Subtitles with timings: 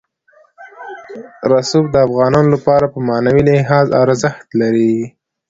[1.51, 4.93] رسوب د افغانانو لپاره په معنوي لحاظ ارزښت لري.